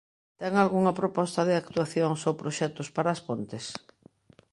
[0.39, 3.65] ¿Ten algunha proposta de actuacións ou proxectos para as Pontes?